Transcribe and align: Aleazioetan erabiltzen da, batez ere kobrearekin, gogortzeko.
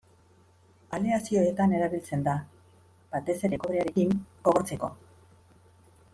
Aleazioetan 0.97 1.75
erabiltzen 1.79 2.23
da, 2.29 2.33
batez 3.17 3.37
ere 3.51 3.61
kobrearekin, 3.67 4.17
gogortzeko. 4.49 4.91